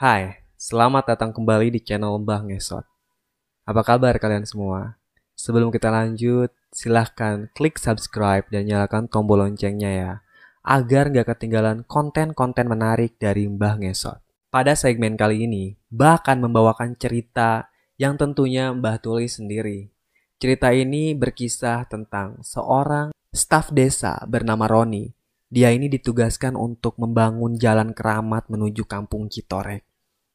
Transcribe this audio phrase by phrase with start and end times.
[0.00, 2.88] Hai, selamat datang kembali di channel Mbah Ngesot.
[3.68, 4.96] Apa kabar kalian semua?
[5.36, 10.12] Sebelum kita lanjut, silahkan klik subscribe dan nyalakan tombol loncengnya ya,
[10.64, 14.16] agar nggak ketinggalan konten-konten menarik dari Mbah Ngesot.
[14.48, 17.68] Pada segmen kali ini, Mbah akan membawakan cerita
[18.00, 19.92] yang tentunya Mbah tulis sendiri.
[20.40, 25.12] Cerita ini berkisah tentang seorang staf desa bernama Roni.
[25.52, 29.89] Dia ini ditugaskan untuk membangun jalan keramat menuju kampung Citorek.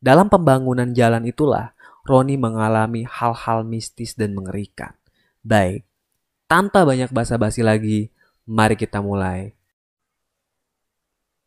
[0.05, 1.73] Dalam pembangunan jalan itulah
[2.05, 4.93] Roni mengalami hal-hal mistis dan mengerikan.
[5.41, 5.81] Baik,
[6.45, 8.13] tanpa banyak basa-basi lagi,
[8.45, 9.57] mari kita mulai.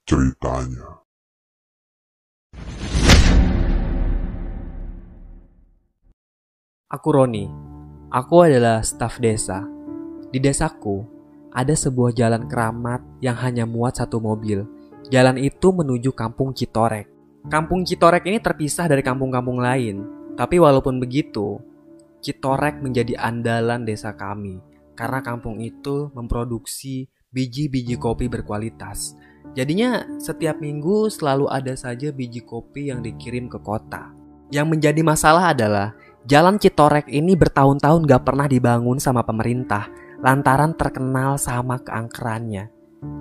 [0.09, 1.05] ceritanya.
[6.88, 7.47] Aku Roni.
[8.11, 9.63] Aku adalah staf desa.
[10.33, 11.05] Di desaku,
[11.55, 14.65] ada sebuah jalan keramat yang hanya muat satu mobil.
[15.13, 17.18] Jalan itu menuju kampung Citorek.
[17.48, 20.05] Kampung Citorek ini terpisah dari kampung-kampung lain.
[20.37, 21.57] Tapi walaupun begitu,
[22.21, 24.60] Citorek menjadi andalan desa kami.
[24.93, 29.16] Karena kampung itu memproduksi biji-biji kopi berkualitas.
[29.57, 34.13] Jadinya setiap minggu selalu ada saja biji kopi yang dikirim ke kota.
[34.52, 35.96] Yang menjadi masalah adalah
[36.29, 39.88] Jalan Citorek ini bertahun-tahun gak pernah dibangun sama pemerintah
[40.21, 42.69] lantaran terkenal sama keangkerannya.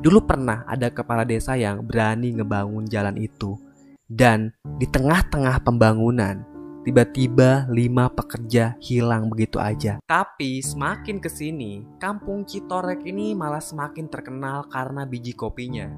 [0.04, 3.67] Dulu pernah ada kepala desa yang berani ngebangun jalan itu.
[4.08, 6.40] Dan di tengah-tengah pembangunan,
[6.88, 10.00] tiba-tiba lima pekerja hilang begitu aja.
[10.08, 15.92] Tapi semakin ke sini, kampung Citorek ini malah semakin terkenal karena biji kopinya.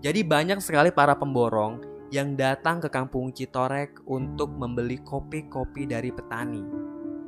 [0.00, 6.64] Jadi banyak sekali para pemborong yang datang ke kampung Citorek untuk membeli kopi-kopi dari petani.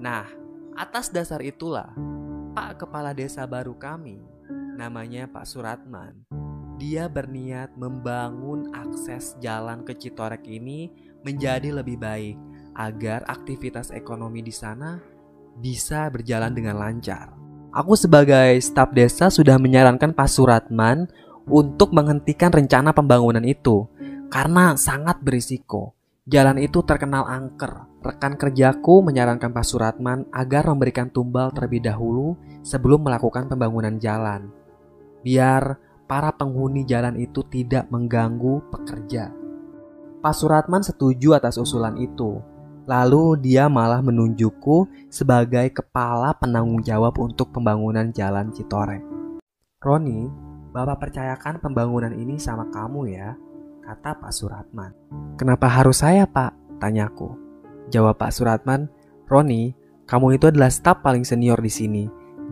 [0.01, 0.25] Nah,
[0.73, 1.93] atas dasar itulah
[2.57, 4.25] Pak Kepala Desa baru kami,
[4.81, 6.25] namanya Pak Suratman,
[6.75, 10.91] dia berniat membangun akses jalan ke Citorek ini
[11.23, 12.37] menjadi lebih baik
[12.75, 14.99] agar aktivitas ekonomi di sana
[15.55, 17.31] bisa berjalan dengan lancar.
[17.75, 21.11] Aku sebagai staf desa sudah menyarankan Pak Suratman
[21.47, 23.87] untuk menghentikan rencana pembangunan itu
[24.31, 25.95] karena sangat berisiko.
[26.25, 27.85] Jalan itu terkenal angker.
[28.01, 34.49] Rekan kerjaku menyarankan Pak Suratman agar memberikan tumbal terlebih dahulu sebelum melakukan pembangunan jalan.
[35.21, 35.77] Biar
[36.15, 39.35] para penghuni jalan itu tidak mengganggu pekerja.
[40.23, 42.39] Pak Suratman setuju atas usulan itu.
[42.87, 49.03] Lalu dia malah menunjukku sebagai kepala penanggung jawab untuk pembangunan jalan Citorek.
[49.83, 50.31] Roni,
[50.71, 53.35] Bapak percayakan pembangunan ini sama kamu ya
[53.83, 54.95] kata Pak Suratman.
[55.35, 56.79] Kenapa harus saya, Pak?
[56.79, 57.35] Tanyaku.
[57.91, 58.87] Jawab Pak Suratman,
[59.27, 59.75] Roni,
[60.07, 62.05] kamu itu adalah staf paling senior di sini.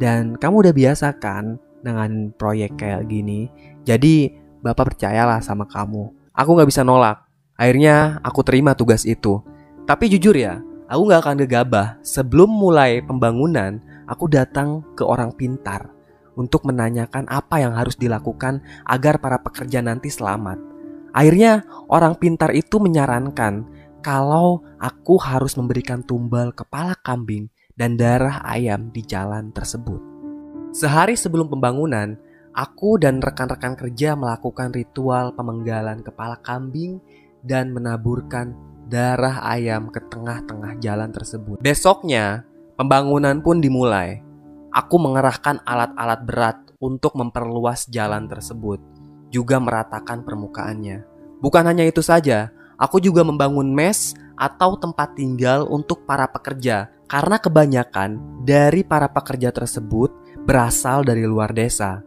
[0.02, 3.50] Dan kamu udah biasa kan dengan proyek kayak gini.
[3.82, 4.30] Jadi,
[4.62, 6.14] Bapak percayalah sama kamu.
[6.32, 7.26] Aku gak bisa nolak.
[7.58, 9.42] Akhirnya, aku terima tugas itu.
[9.84, 11.98] Tapi jujur ya, aku gak akan gegabah.
[12.06, 15.90] Sebelum mulai pembangunan, aku datang ke orang pintar
[16.38, 20.56] untuk menanyakan apa yang harus dilakukan agar para pekerja nanti selamat.
[21.12, 23.68] Akhirnya orang pintar itu menyarankan
[24.00, 30.11] kalau aku harus memberikan tumbal kepala kambing dan darah ayam di jalan tersebut.
[30.72, 32.16] Sehari sebelum pembangunan,
[32.56, 36.96] aku dan rekan-rekan kerja melakukan ritual pemenggalan kepala kambing
[37.44, 38.56] dan menaburkan
[38.88, 41.60] darah ayam ke tengah-tengah jalan tersebut.
[41.60, 42.48] Besoknya,
[42.80, 44.24] pembangunan pun dimulai.
[44.72, 48.80] Aku mengerahkan alat-alat berat untuk memperluas jalan tersebut
[49.32, 51.04] juga meratakan permukaannya.
[51.40, 57.36] Bukan hanya itu saja, aku juga membangun mes atau tempat tinggal untuk para pekerja karena
[57.40, 62.02] kebanyakan dari para pekerja tersebut berasal dari luar desa.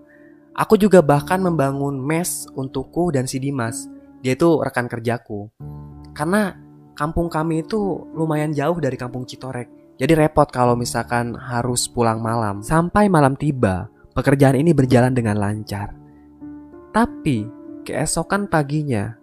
[0.55, 3.91] Aku juga bahkan membangun mes untukku dan si Dimas.
[4.23, 5.51] Dia itu rekan kerjaku.
[6.15, 6.55] Karena
[6.95, 9.67] kampung kami itu lumayan jauh dari kampung Citorek.
[9.99, 12.63] Jadi repot kalau misalkan harus pulang malam.
[12.63, 15.91] Sampai malam tiba, pekerjaan ini berjalan dengan lancar.
[16.95, 17.47] Tapi
[17.83, 19.15] keesokan paginya,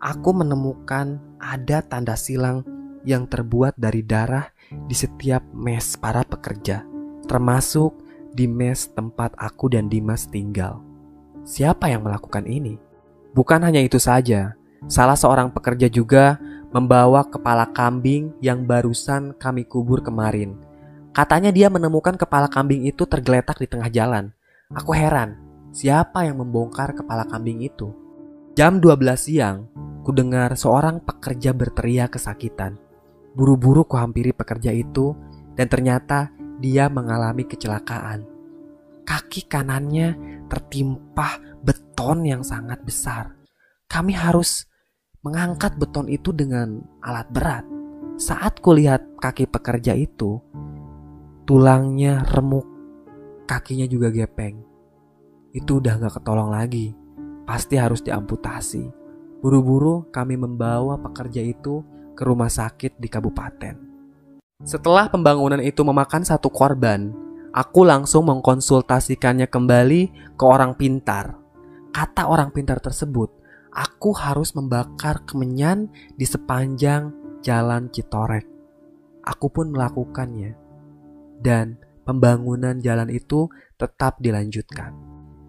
[0.00, 2.64] aku menemukan ada tanda silang
[3.04, 6.84] yang terbuat dari darah di setiap mes para pekerja,
[7.28, 10.80] termasuk di mes tempat aku dan Dimas tinggal.
[11.42, 12.78] Siapa yang melakukan ini?
[13.34, 14.54] Bukan hanya itu saja,
[14.90, 16.38] salah seorang pekerja juga
[16.70, 20.54] membawa kepala kambing yang barusan kami kubur kemarin.
[21.10, 24.30] Katanya dia menemukan kepala kambing itu tergeletak di tengah jalan.
[24.70, 25.34] Aku heran,
[25.74, 27.90] siapa yang membongkar kepala kambing itu.
[28.54, 29.66] Jam 12 siang,
[30.06, 32.78] ku dengar seorang pekerja berteriak kesakitan.
[33.34, 35.14] Buru-buru ku hampiri pekerja itu
[35.58, 36.30] dan ternyata
[36.60, 38.28] dia mengalami kecelakaan.
[39.08, 40.14] Kaki kanannya
[40.46, 43.34] tertimpa beton yang sangat besar.
[43.90, 44.70] Kami harus
[45.26, 47.64] mengangkat beton itu dengan alat berat.
[48.20, 50.38] Saat kulihat kaki pekerja itu,
[51.48, 52.68] tulangnya remuk,
[53.48, 54.60] kakinya juga gepeng.
[55.50, 56.94] Itu udah gak ketolong lagi,
[57.48, 58.84] pasti harus diamputasi.
[59.40, 63.89] Buru-buru kami membawa pekerja itu ke rumah sakit di kabupaten.
[64.60, 67.16] Setelah pembangunan itu memakan satu korban,
[67.56, 71.32] aku langsung mengkonsultasikannya kembali ke orang pintar.
[71.90, 73.32] Kata orang pintar tersebut,
[73.72, 77.08] aku harus membakar kemenyan di sepanjang
[77.40, 78.44] jalan Citorek.
[79.24, 80.52] Aku pun melakukannya.
[81.40, 83.48] Dan pembangunan jalan itu
[83.80, 84.92] tetap dilanjutkan.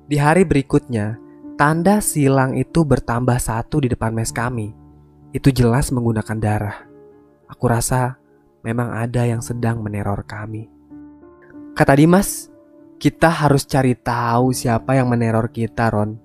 [0.08, 1.20] Di hari berikutnya,
[1.60, 4.72] tanda silang itu bertambah satu di depan mes kami.
[5.36, 6.78] Itu jelas menggunakan darah.
[7.52, 8.21] Aku rasa
[8.62, 10.70] memang ada yang sedang meneror kami.
[11.78, 12.52] Kata Dimas,
[13.02, 16.22] kita harus cari tahu siapa yang meneror kita, Ron.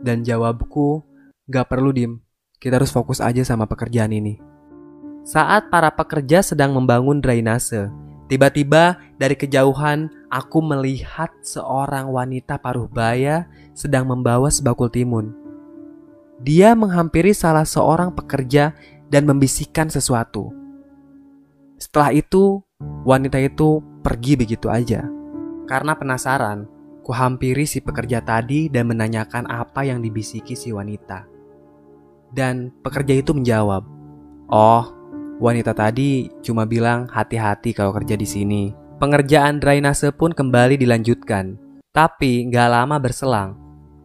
[0.00, 1.06] Dan jawabku,
[1.46, 2.18] gak perlu dim.
[2.58, 4.36] Kita harus fokus aja sama pekerjaan ini.
[5.22, 7.92] Saat para pekerja sedang membangun drainase,
[8.26, 13.46] tiba-tiba dari kejauhan aku melihat seorang wanita paruh baya
[13.76, 15.30] sedang membawa sebakul timun.
[16.40, 18.72] Dia menghampiri salah seorang pekerja
[19.12, 20.59] dan membisikkan sesuatu.
[21.80, 22.60] Setelah itu,
[23.08, 25.08] wanita itu pergi begitu aja.
[25.64, 26.68] Karena penasaran,
[27.00, 31.24] ku hampiri si pekerja tadi dan menanyakan apa yang dibisiki si wanita.
[32.28, 33.82] Dan pekerja itu menjawab,
[34.52, 34.84] "Oh,
[35.40, 38.62] wanita tadi cuma bilang hati-hati kalau kerja di sini."
[39.00, 41.56] Pengerjaan drainase pun kembali dilanjutkan.
[41.96, 43.56] Tapi gak lama berselang,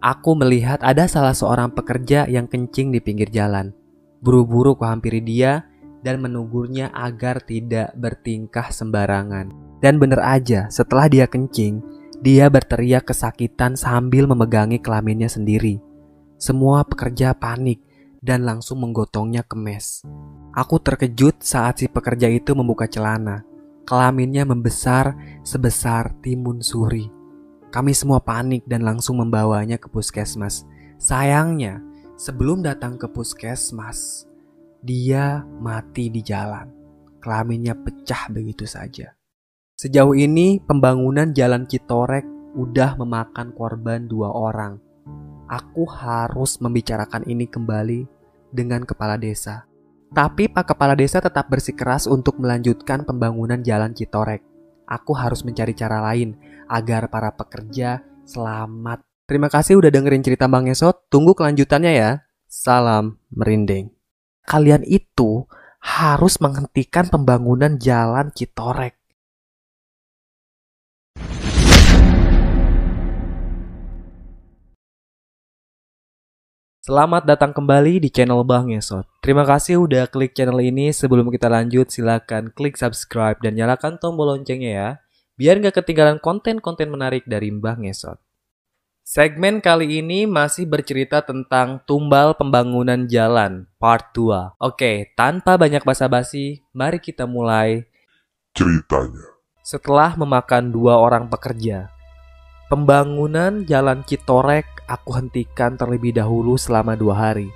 [0.06, 3.74] Aku melihat ada salah seorang pekerja yang kencing di pinggir jalan.
[4.22, 5.66] Buru-buru ku hampiri dia
[6.05, 9.49] dan menugurnya agar tidak bertingkah sembarangan.
[9.81, 11.81] Dan bener aja, setelah dia kencing,
[12.21, 15.81] dia berteriak kesakitan sambil memegangi kelaminnya sendiri.
[16.37, 17.81] Semua pekerja panik
[18.21, 20.05] dan langsung menggotongnya ke mes.
[20.53, 23.41] Aku terkejut saat si pekerja itu membuka celana.
[23.85, 25.13] Kelaminnya membesar
[25.45, 27.09] sebesar timun suri.
[27.69, 30.65] Kami semua panik dan langsung membawanya ke puskesmas.
[30.97, 31.83] Sayangnya,
[32.17, 34.25] sebelum datang ke puskesmas,
[34.85, 36.69] dia mati di jalan.
[37.17, 39.17] Kelaminnya pecah begitu saja.
[39.73, 42.23] Sejauh ini, pembangunan jalan Citorek
[42.53, 44.77] udah memakan korban dua orang.
[45.49, 48.05] Aku harus membicarakan ini kembali
[48.53, 49.65] dengan kepala desa.
[50.15, 54.45] Tapi Pak Kepala Desa tetap bersikeras untuk melanjutkan pembangunan jalan Citorek.
[54.85, 56.38] Aku harus mencari cara lain
[56.69, 59.01] agar para pekerja selamat.
[59.25, 61.09] Terima kasih udah dengerin cerita Bang Esot.
[61.09, 62.11] Tunggu kelanjutannya ya.
[62.45, 63.94] Salam merinding.
[64.45, 65.50] Kalian itu
[65.81, 68.94] harus menghentikan pembangunan jalan Citorek.
[76.86, 79.09] Selamat datang kembali di channel Bang Esot.
[79.25, 80.94] Terima kasih udah klik channel ini.
[80.94, 84.89] Sebelum kita lanjut, silahkan klik subscribe dan nyalakan tombol loncengnya ya
[85.36, 88.25] biar nggak ketinggalan konten-konten menarik dari Mbah Ngesot.
[89.05, 94.57] Segmen kali ini masih bercerita tentang tumbal pembangunan jalan part 2.
[94.57, 97.85] Oke, tanpa banyak basa-basi, mari kita mulai
[98.57, 99.29] ceritanya.
[99.61, 101.93] Setelah memakan dua orang pekerja,
[102.65, 107.53] pembangunan jalan Citorek aku hentikan terlebih dahulu selama dua hari.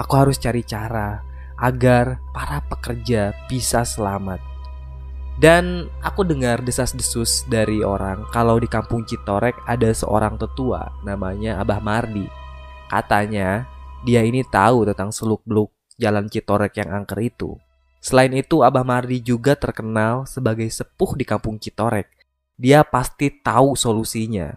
[0.00, 1.20] Aku harus cari cara
[1.60, 4.55] agar para pekerja bisa selamat.
[5.36, 11.76] Dan aku dengar desas-desus dari orang kalau di kampung Citorek ada seorang tetua namanya Abah
[11.84, 12.24] Mardi.
[12.88, 13.68] Katanya
[14.00, 15.68] dia ini tahu tentang seluk-beluk
[16.00, 17.52] jalan Citorek yang angker itu.
[18.00, 22.08] Selain itu Abah Mardi juga terkenal sebagai sepuh di kampung Citorek.
[22.56, 24.56] Dia pasti tahu solusinya.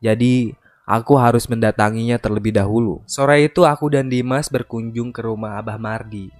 [0.00, 0.56] Jadi
[0.88, 3.04] aku harus mendatanginya terlebih dahulu.
[3.04, 6.32] Sore itu aku dan Dimas berkunjung ke rumah Abah Mardi.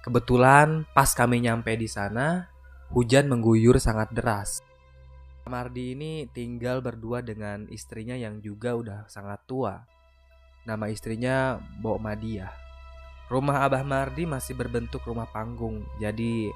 [0.00, 2.48] Kebetulan pas kami nyampe di sana,
[2.88, 4.64] Hujan mengguyur sangat deras.
[5.48, 9.80] Mardi ini tinggal berdua dengan istrinya yang juga udah sangat tua.
[10.68, 12.52] Nama istrinya Mbok Madia.
[13.32, 16.52] Rumah Abah Mardi masih berbentuk rumah panggung, jadi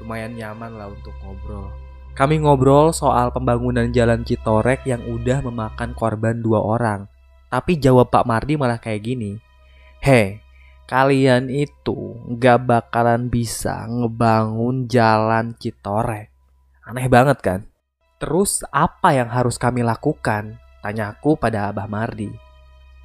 [0.00, 1.68] lumayan nyaman lah untuk ngobrol.
[2.14, 7.10] Kami ngobrol soal pembangunan jalan Citorek yang udah memakan korban dua orang.
[7.48, 9.36] Tapi jawab Pak Mardi malah kayak gini.
[10.04, 10.43] Hei,
[10.84, 16.28] kalian itu gak bakalan bisa ngebangun jalan Citorek.
[16.84, 17.60] Aneh banget kan?
[18.20, 20.60] Terus apa yang harus kami lakukan?
[20.84, 22.28] Tanyaku pada Abah Mardi.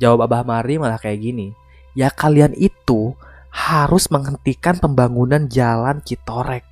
[0.04, 1.56] Jawab Abah Mardi malah kayak gini.
[1.96, 3.16] Ya kalian itu
[3.52, 6.68] harus menghentikan pembangunan jalan Citorek.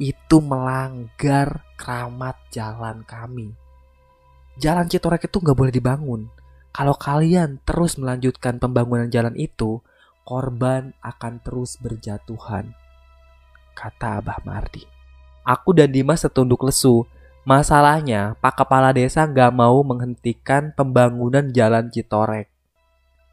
[0.00, 3.52] Itu melanggar keramat jalan kami.
[4.56, 6.32] Jalan Citorek itu nggak boleh dibangun.
[6.72, 9.80] Kalau kalian terus melanjutkan pembangunan jalan itu,
[10.28, 12.76] korban akan terus berjatuhan,
[13.72, 14.84] kata Abah Mardi.
[15.40, 17.08] Aku dan Dimas setunduk lesu.
[17.48, 22.52] Masalahnya, Pak Kepala Desa gak mau menghentikan pembangunan jalan Citorek.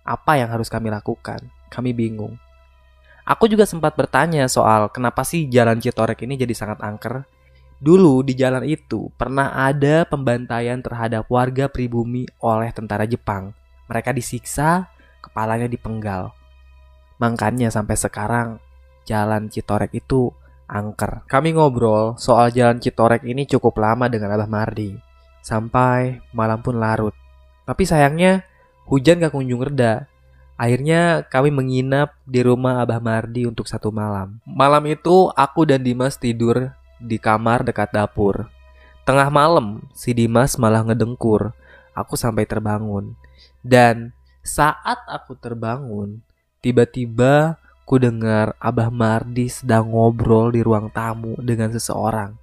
[0.07, 1.43] Apa yang harus kami lakukan?
[1.67, 2.39] Kami bingung.
[3.27, 7.27] Aku juga sempat bertanya soal kenapa sih jalan Citorek ini jadi sangat angker.
[7.83, 13.51] Dulu di jalan itu pernah ada pembantaian terhadap warga pribumi oleh tentara Jepang.
[13.91, 14.87] Mereka disiksa,
[15.19, 16.44] kepalanya dipenggal.
[17.21, 18.59] Makanya sampai sekarang
[19.07, 20.33] jalan Citorek itu
[20.67, 21.23] angker.
[21.29, 24.97] Kami ngobrol soal jalan Citorek ini cukup lama dengan Abah Mardi.
[25.45, 27.13] Sampai malam pun larut.
[27.65, 28.43] Tapi sayangnya
[28.89, 30.09] hujan gak kunjung reda.
[30.55, 34.39] Akhirnya kami menginap di rumah Abah Mardi untuk satu malam.
[34.47, 38.47] Malam itu aku dan Dimas tidur di kamar dekat dapur.
[39.05, 41.53] Tengah malam, si Dimas malah ngedengkur.
[41.93, 43.13] Aku sampai terbangun.
[43.61, 46.25] Dan saat aku terbangun,
[46.65, 52.33] tiba-tiba ku dengar Abah Mardi sedang ngobrol di ruang tamu dengan seseorang.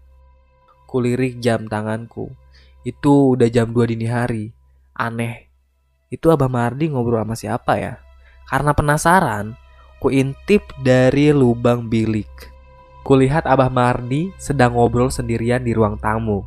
[0.86, 2.30] Kulirik jam tanganku.
[2.86, 4.54] Itu udah jam 2 dini hari.
[4.94, 5.50] Aneh.
[6.06, 7.98] Itu Abah Mardi ngobrol sama siapa ya?
[8.46, 9.58] Karena penasaran,
[9.98, 12.30] ku intip dari lubang bilik.
[13.02, 16.46] Kulihat Abah Mardi sedang ngobrol sendirian di ruang tamu.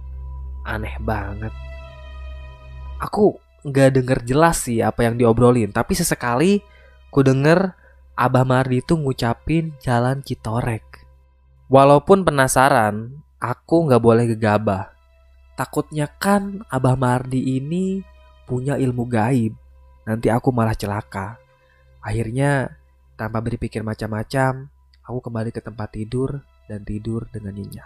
[0.64, 1.52] Aneh banget.
[3.04, 3.36] Aku
[3.68, 6.64] nggak denger jelas sih apa yang diobrolin, tapi sesekali
[7.16, 7.72] ku denger
[8.20, 11.08] Abah Mardi itu ngucapin jalan Citorek.
[11.72, 14.92] Walaupun penasaran, aku nggak boleh gegabah.
[15.56, 18.04] Takutnya kan Abah Mardi ini
[18.44, 19.56] punya ilmu gaib.
[20.04, 21.40] Nanti aku malah celaka.
[22.04, 22.76] Akhirnya,
[23.16, 24.68] tanpa berpikir macam-macam,
[25.06, 27.86] Aku kembali ke tempat tidur dan tidur dengan nyenyak.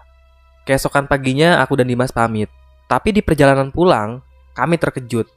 [0.63, 2.48] Keesokan paginya aku dan Dimas pamit.
[2.88, 4.24] Tapi di perjalanan pulang,
[4.55, 5.27] kami terkejut.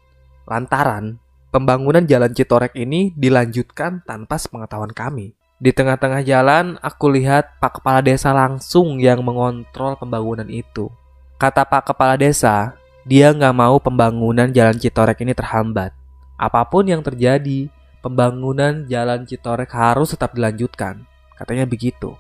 [0.47, 1.19] Lantaran
[1.53, 5.37] pembangunan jalan Citorek ini dilanjutkan tanpa sepengetahuan kami.
[5.63, 10.91] Di tengah-tengah jalan, aku lihat Pak Kepala Desa langsung yang mengontrol pembangunan itu.
[11.39, 12.75] Kata Pak Kepala Desa,
[13.07, 15.95] dia nggak mau pembangunan jalan Citorek ini terhambat.
[16.41, 17.71] Apa pun yang terjadi,
[18.03, 21.07] pembangunan jalan Citorek harus tetap dilanjutkan.
[21.39, 22.19] Katanya begitu.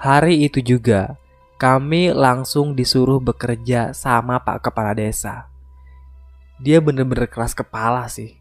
[0.00, 1.20] Hari itu juga
[1.60, 5.46] kami langsung disuruh bekerja sama Pak Kepala Desa.
[6.58, 8.39] Dia bener-bener keras kepala sih.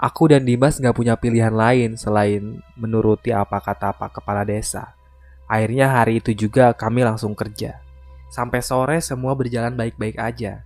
[0.00, 4.96] Aku dan Dimas gak punya pilihan lain selain menuruti apa kata Pak Kepala Desa.
[5.44, 7.84] Akhirnya hari itu juga kami langsung kerja.
[8.32, 10.64] Sampai sore semua berjalan baik-baik aja.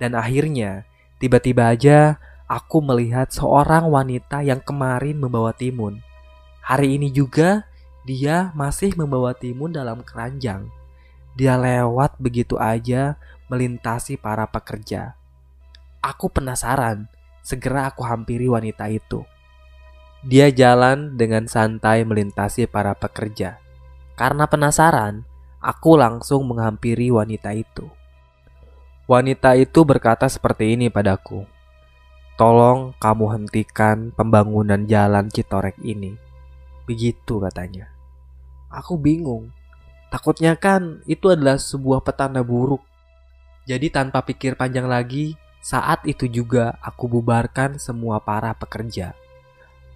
[0.00, 0.88] Dan akhirnya,
[1.20, 2.16] tiba-tiba aja
[2.48, 6.00] aku melihat seorang wanita yang kemarin membawa timun.
[6.64, 7.68] Hari ini juga
[8.08, 10.72] dia masih membawa timun dalam keranjang.
[11.36, 13.20] Dia lewat begitu aja
[13.52, 15.20] melintasi para pekerja.
[16.00, 19.24] Aku penasaran, segera aku hampiri wanita itu.
[20.20, 23.56] Dia jalan dengan santai melintasi para pekerja.
[24.16, 25.24] Karena penasaran,
[25.64, 27.88] aku langsung menghampiri wanita itu.
[29.08, 31.48] Wanita itu berkata seperti ini padaku.
[32.36, 36.30] Tolong kamu hentikan pembangunan jalan Citorek ini
[36.90, 37.86] Begitu katanya.
[38.66, 39.54] Aku bingung.
[40.10, 42.82] Takutnya kan itu adalah sebuah petanda buruk.
[43.62, 49.12] Jadi tanpa pikir panjang lagi, saat itu juga aku bubarkan semua para pekerja.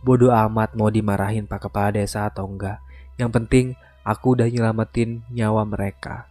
[0.05, 2.85] Bodoh amat mau dimarahin Pak Kepala Desa atau enggak.
[3.17, 3.67] Yang penting
[4.05, 6.29] aku udah nyelamatin nyawa mereka.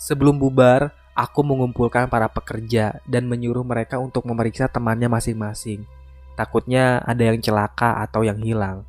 [0.00, 5.84] Sebelum bubar, aku mengumpulkan para pekerja dan menyuruh mereka untuk memeriksa temannya masing-masing.
[6.34, 8.82] Takutnya ada yang celaka atau yang hilang.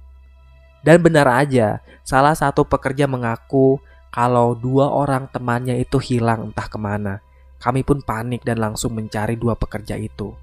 [0.82, 3.78] Dan benar aja, salah satu pekerja mengaku
[4.10, 7.20] kalau dua orang temannya itu hilang entah ke mana.
[7.60, 10.36] Kami pun panik dan langsung mencari dua pekerja itu.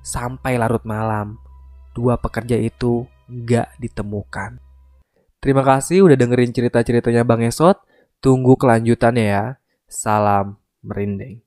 [0.00, 1.36] Sampai larut malam,
[1.92, 4.58] dua pekerja itu nggak ditemukan.
[5.40, 7.80] Terima kasih udah dengerin cerita-ceritanya Bang Esot.
[8.20, 9.44] Tunggu kelanjutannya ya.
[9.88, 11.40] Salam merinding.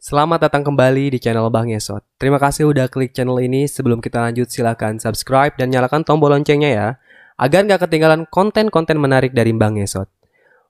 [0.00, 2.00] Selamat datang kembali di channel Bang Yesot.
[2.16, 3.68] Terima kasih udah klik channel ini.
[3.68, 6.88] Sebelum kita lanjut silahkan subscribe dan nyalakan tombol loncengnya ya.
[7.36, 10.08] Agar nggak ketinggalan konten-konten menarik dari Bang Yesot.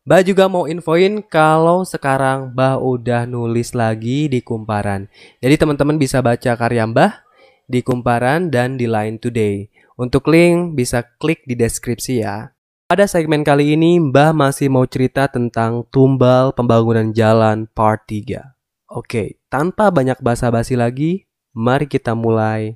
[0.03, 5.07] Mbak juga mau infoin kalau sekarang Mbak udah nulis lagi di Kumparan.
[5.39, 7.23] Jadi teman-teman bisa baca karya Mbah
[7.71, 9.71] di Kumparan dan di Line Today.
[9.95, 12.51] Untuk link bisa klik di deskripsi ya.
[12.91, 18.59] Pada segmen kali ini Mbah masih mau cerita tentang tumbal pembangunan jalan part 3.
[18.91, 21.23] Oke, tanpa banyak basa-basi lagi,
[21.55, 22.75] mari kita mulai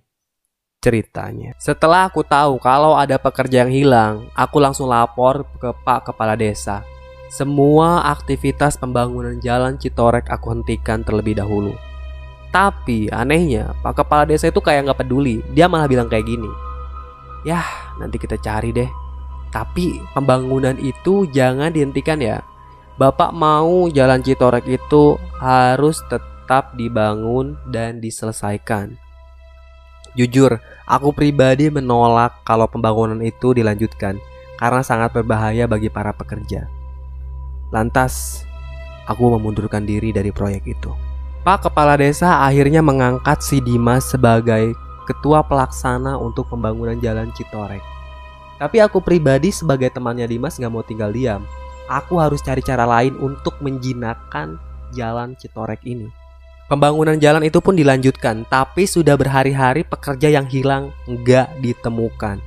[0.78, 1.58] ceritanya.
[1.58, 6.86] Setelah aku tahu kalau ada pekerja yang hilang, aku langsung lapor ke Pak Kepala Desa.
[7.34, 11.74] Semua aktivitas pembangunan jalan Citorek aku hentikan terlebih dahulu.
[12.54, 15.42] Tapi anehnya, Pak Kepala Desa itu kayak nggak peduli.
[15.50, 16.46] Dia malah bilang kayak gini.
[17.42, 18.86] Yah, nanti kita cari deh.
[19.50, 22.38] Tapi pembangunan itu jangan dihentikan ya.
[22.94, 28.94] Bapak mau jalan Citorek itu harus tetap dibangun dan diselesaikan.
[30.14, 34.14] Jujur, aku pribadi menolak kalau pembangunan itu dilanjutkan
[34.62, 36.70] karena sangat berbahaya bagi para pekerja.
[37.74, 38.46] Lantas,
[39.10, 40.94] aku memundurkan diri dari proyek itu.
[41.42, 44.70] Pak Kepala Desa akhirnya mengangkat si Dimas sebagai
[45.10, 47.82] ketua pelaksana untuk pembangunan jalan Citorek.
[48.62, 51.42] Tapi aku pribadi sebagai temannya Dimas nggak mau tinggal diam.
[51.88, 54.56] Aku harus cari cara lain untuk menjinakkan
[54.96, 56.08] jalan Citorek ini.
[56.64, 62.40] Pembangunan jalan itu pun dilanjutkan, tapi sudah berhari-hari pekerja yang hilang nggak ditemukan.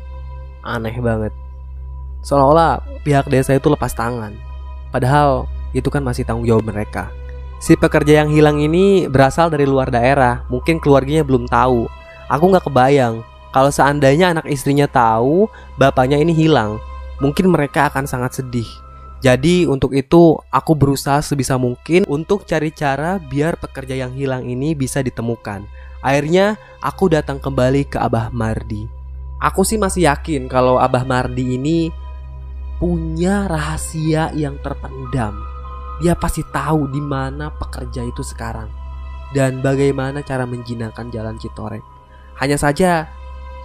[0.65, 1.29] Aneh banget.
[2.25, 4.33] Seolah-olah pihak desa itu lepas tangan.
[4.89, 5.45] Padahal
[5.77, 7.13] itu kan masih tanggung jawab mereka.
[7.61, 11.85] Si pekerja yang hilang ini berasal dari luar daerah, mungkin keluarganya belum tahu.
[12.25, 13.21] Aku nggak kebayang
[13.53, 15.45] kalau seandainya anak istrinya tahu
[15.77, 16.81] bapaknya ini hilang,
[17.21, 18.67] mungkin mereka akan sangat sedih.
[19.27, 24.71] Jadi untuk itu aku berusaha sebisa mungkin untuk cari cara biar pekerja yang hilang ini
[24.71, 25.67] bisa ditemukan.
[25.99, 28.87] Akhirnya aku datang kembali ke Abah Mardi.
[29.43, 31.91] Aku sih masih yakin kalau Abah Mardi ini
[32.79, 35.35] punya rahasia yang terpendam.
[35.99, 38.71] Dia pasti tahu di mana pekerja itu sekarang
[39.35, 41.83] dan bagaimana cara menjinakkan jalan Citorek.
[42.39, 43.11] Hanya saja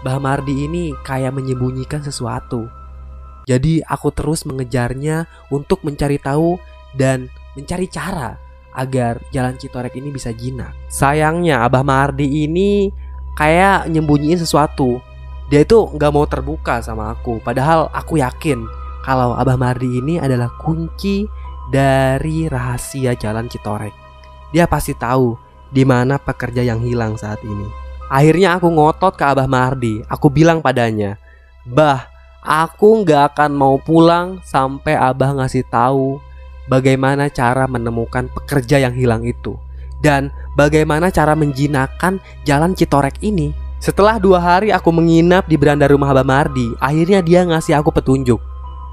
[0.02, 2.66] Bah Mardi ini kayak menyembunyikan sesuatu.
[3.46, 6.56] Jadi aku terus mengejarnya untuk mencari tahu
[6.94, 7.26] dan
[7.58, 8.38] mencari cara
[8.72, 10.72] agar jalan Citorek ini bisa jinak.
[10.88, 12.88] Sayangnya Abah Mardi ini
[13.36, 15.00] kayak nyembunyiin sesuatu.
[15.52, 17.42] Dia itu nggak mau terbuka sama aku.
[17.44, 18.64] Padahal aku yakin
[19.04, 21.28] kalau Abah Mardi ini adalah kunci
[21.68, 23.92] dari rahasia jalan Citorek.
[24.52, 25.36] Dia pasti tahu
[25.72, 27.68] di mana pekerja yang hilang saat ini.
[28.12, 30.04] Akhirnya aku ngotot ke Abah Mardi.
[30.04, 31.16] Aku bilang padanya,
[31.64, 32.11] "Bah,
[32.42, 36.18] aku nggak akan mau pulang sampai Abah ngasih tahu
[36.66, 39.56] bagaimana cara menemukan pekerja yang hilang itu
[40.02, 46.14] dan bagaimana cara menjinakkan jalan Citorek ini." Setelah dua hari aku menginap di beranda rumah
[46.14, 48.38] Abah Mardi, akhirnya dia ngasih aku petunjuk.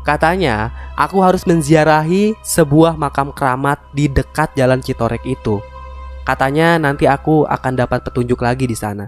[0.02, 5.62] Katanya, aku harus menziarahi sebuah makam keramat di dekat jalan Citorek itu.
[6.26, 9.06] Katanya nanti aku akan dapat petunjuk lagi di sana.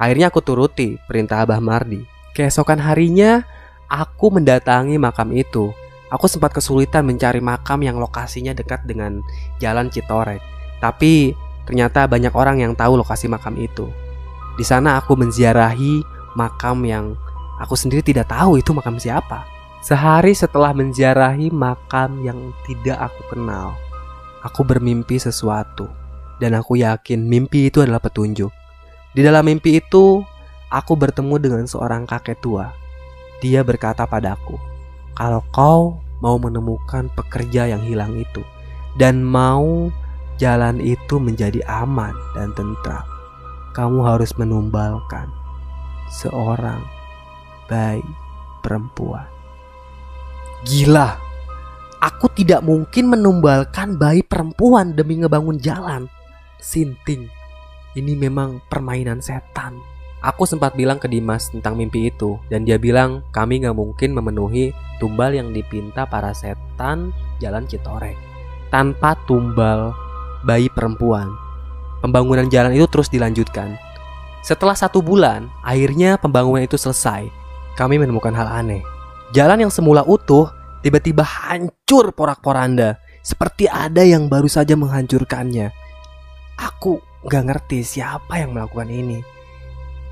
[0.00, 2.00] Akhirnya aku turuti perintah Abah Mardi.
[2.32, 3.44] Keesokan harinya,
[3.92, 5.68] aku mendatangi makam itu.
[6.08, 9.20] Aku sempat kesulitan mencari makam yang lokasinya dekat dengan
[9.60, 10.40] jalan Citorek.
[10.80, 11.36] Tapi
[11.68, 13.88] ternyata banyak orang yang tahu lokasi makam itu.
[14.56, 16.04] Di sana aku menziarahi
[16.36, 17.16] makam yang
[17.60, 19.44] aku sendiri tidak tahu itu makam siapa.
[19.80, 23.74] Sehari setelah menziarahi makam yang tidak aku kenal,
[24.44, 25.90] aku bermimpi sesuatu
[26.38, 28.52] dan aku yakin mimpi itu adalah petunjuk.
[29.10, 30.22] Di dalam mimpi itu,
[30.70, 32.81] aku bertemu dengan seorang kakek tua.
[33.42, 34.54] Dia berkata padaku,
[35.18, 38.46] "Kalau kau mau menemukan pekerja yang hilang itu
[38.94, 39.90] dan mau
[40.38, 43.02] jalan itu menjadi aman dan tentram,
[43.74, 45.26] kamu harus menumbalkan
[46.06, 46.86] seorang
[47.66, 48.06] bayi
[48.62, 49.26] perempuan."
[50.62, 51.18] Gila,
[51.98, 56.06] aku tidak mungkin menumbalkan bayi perempuan demi ngebangun jalan.
[56.62, 57.26] Sinting,
[57.98, 59.91] ini memang permainan setan.
[60.22, 64.70] Aku sempat bilang ke Dimas tentang mimpi itu dan dia bilang kami nggak mungkin memenuhi
[65.02, 67.10] tumbal yang dipinta para setan
[67.42, 68.14] jalan Citorek
[68.70, 69.90] tanpa tumbal
[70.46, 71.26] bayi perempuan.
[71.98, 73.74] Pembangunan jalan itu terus dilanjutkan.
[74.46, 77.26] Setelah satu bulan, akhirnya pembangunan itu selesai.
[77.78, 78.82] Kami menemukan hal aneh.
[79.34, 80.50] Jalan yang semula utuh
[80.82, 85.70] tiba-tiba hancur porak-poranda, seperti ada yang baru saja menghancurkannya.
[86.58, 89.41] Aku gak ngerti siapa yang melakukan ini.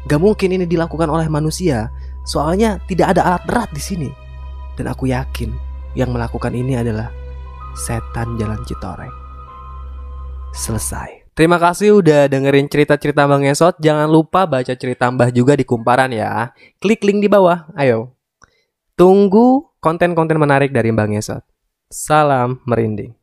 [0.09, 1.93] Gak mungkin ini dilakukan oleh manusia,
[2.25, 4.11] soalnya tidak ada alat berat di sini.
[4.79, 5.53] Dan aku yakin
[5.93, 7.13] yang melakukan ini adalah
[7.77, 9.13] setan jalan Citorek.
[10.57, 11.21] Selesai.
[11.37, 13.79] Terima kasih udah dengerin cerita-cerita Bang Esot.
[13.79, 16.53] Jangan lupa baca cerita Mbah juga di kumparan ya.
[16.83, 17.71] Klik link di bawah.
[17.79, 18.13] Ayo.
[18.99, 21.41] Tunggu konten-konten menarik dari Bang Esot.
[21.89, 23.20] Salam merinding.